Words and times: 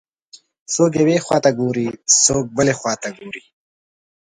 څوک 0.73 0.91
یوې 1.01 1.17
خواته 1.25 1.51
ګوري، 1.59 1.87
څوک 2.23 2.45
بلې 2.57 2.73
خواته 2.79 3.09
ګوري. 3.19 3.41